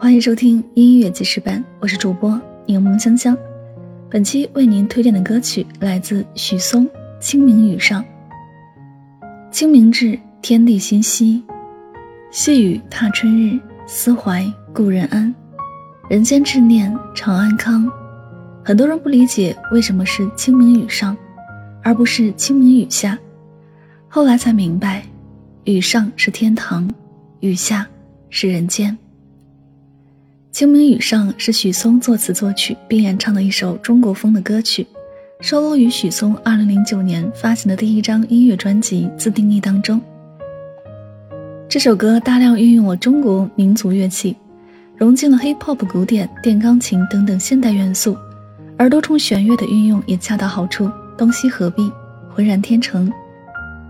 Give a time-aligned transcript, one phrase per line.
[0.00, 3.36] 欢迎收听音乐记事本，我是主播柠檬香香。
[4.08, 6.86] 本期为您推荐的歌曲来自许嵩
[7.18, 8.00] 《清明雨上》。
[9.50, 11.42] 清明至，天地心稀，
[12.30, 13.58] 细雨踏春日，
[13.88, 15.34] 思怀故人安。
[16.08, 17.90] 人间执念常安康。
[18.64, 21.16] 很多人不理解为什么是清明雨上，
[21.82, 23.18] 而不是清明雨下。
[24.06, 25.02] 后来才明白，
[25.64, 26.88] 雨上是天堂，
[27.40, 27.84] 雨下
[28.30, 28.92] 是人间。
[30.50, 34.86] 《清明雨上》是许嵩作词作曲并演唱的一首中国风的歌曲，
[35.40, 40.00] 收录于许嵩2009年发行的第一张音乐专辑《自定义》当中。
[41.68, 44.34] 这首歌大量运用了中国民族乐器，
[44.96, 48.16] 融进了 hip hop、古典、电钢琴等等现代元素，
[48.78, 51.92] 而多重弦乐的运用也恰到好处，东西合璧，
[52.30, 53.12] 浑然天成。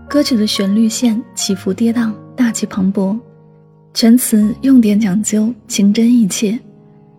[0.09, 3.17] 歌曲的旋律线起伏跌宕，大气磅礴。
[3.93, 6.57] 全词用典讲究，情真意切。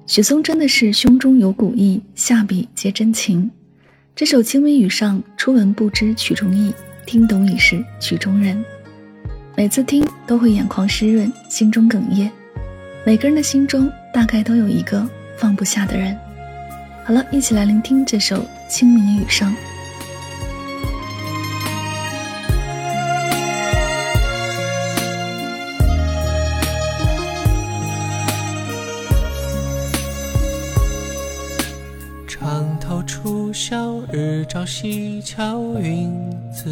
[0.06, 3.50] 许嵩真的是胸中有古意，下笔皆真情。
[4.14, 6.72] 这首《清明雨上》，初闻不知曲中意，
[7.06, 8.64] 听懂已是曲中人。
[9.56, 12.30] 每次听都会眼眶湿润，心中哽咽。
[13.04, 16.16] 每个人的心中大概都有一个放不下的人。
[17.04, 18.36] 好了，一起来聆听这首
[18.68, 19.52] 《清明雨上》。
[33.62, 36.10] 晓，日照西桥，云
[36.50, 36.70] 自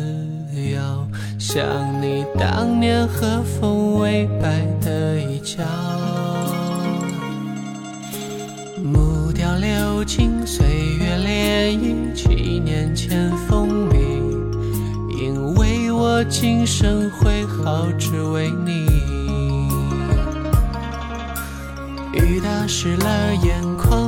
[0.72, 1.06] 遥。
[1.38, 1.62] 想
[2.00, 5.62] 你当年和风微摆的衣角。
[8.82, 10.66] 木雕流金，岁
[10.98, 13.98] 月涟漪，七年前风靡。
[15.20, 18.86] 因为我今生挥毫只为你。
[22.14, 24.07] 雨打湿了眼眶，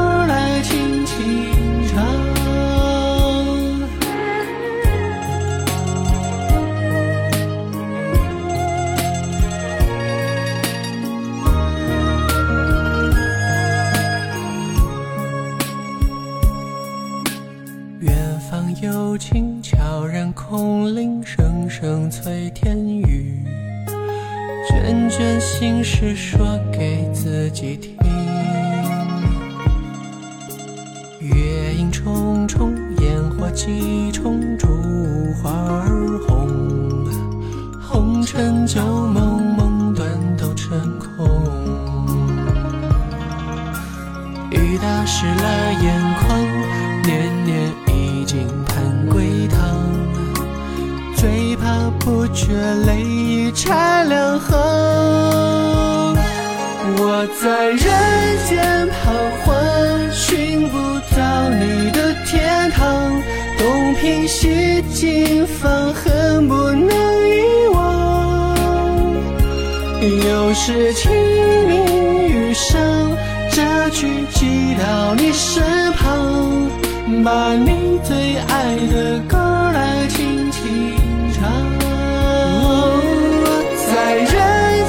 [18.81, 23.45] 幽情悄然空灵，声声催天雨。
[24.67, 27.95] 卷卷心事说给自己听。
[31.19, 34.67] 月影重重，烟火几重，烛
[35.43, 37.05] 花儿红。
[37.79, 41.27] 红尘旧梦，梦断都成空。
[44.49, 46.39] 雨打湿了眼眶，
[47.03, 47.71] 年年
[48.31, 49.59] 静盼归堂，
[51.17, 51.91] 最怕。
[51.99, 52.53] 不觉
[52.85, 54.57] 泪已拆两行，
[56.97, 57.77] 我在人
[58.47, 59.11] 间彷
[59.43, 59.53] 徨，
[60.11, 60.77] 寻不
[61.13, 63.21] 到你的天堂，
[63.59, 66.89] 东拼西凑，放恨不能
[67.27, 68.55] 遗忘。
[70.01, 71.11] 又是清
[71.67, 72.79] 明雨上，
[73.51, 76.71] 这句寄到你身旁，
[77.23, 80.61] 把你最爱的歌来轻轻
[81.33, 81.41] 唱。
[82.63, 82.67] 我
[83.87, 84.25] 在人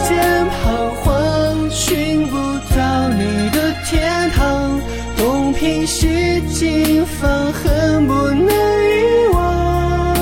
[0.08, 0.10] 间
[0.48, 0.60] 彷
[1.02, 2.36] 徨寻不
[2.74, 4.80] 到你的天堂
[5.16, 10.16] 东瓶西镜放恨不能遗忘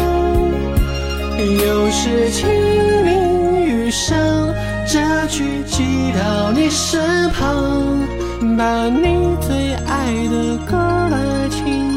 [1.64, 2.48] 又是清
[3.04, 4.18] 明雨上
[4.86, 4.98] 折
[5.28, 8.10] 菊寄到你身旁
[8.56, 11.89] 把你最爱的歌来轻